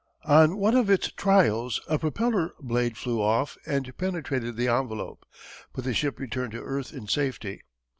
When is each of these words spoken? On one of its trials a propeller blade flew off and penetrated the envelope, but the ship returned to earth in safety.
On 0.25 0.57
one 0.57 0.75
of 0.75 0.89
its 0.89 1.11
trials 1.11 1.79
a 1.87 1.99
propeller 1.99 2.53
blade 2.59 2.97
flew 2.97 3.21
off 3.21 3.55
and 3.67 3.95
penetrated 3.99 4.55
the 4.55 4.67
envelope, 4.67 5.27
but 5.73 5.83
the 5.83 5.93
ship 5.93 6.17
returned 6.17 6.53
to 6.53 6.63
earth 6.63 6.91
in 6.91 7.05
safety. 7.07 7.61